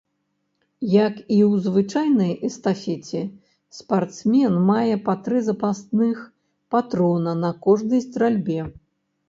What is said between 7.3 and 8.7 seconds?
на кожнай стральбе.